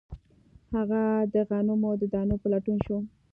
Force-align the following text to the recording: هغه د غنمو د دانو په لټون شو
هغه 0.75 1.01
د 1.33 1.35
غنمو 1.49 1.91
د 2.01 2.03
دانو 2.13 2.35
په 2.41 2.47
لټون 2.53 2.77
شو 2.85 2.97